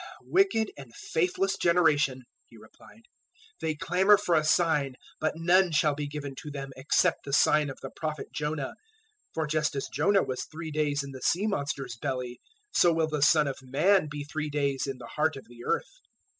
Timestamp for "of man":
13.47-14.07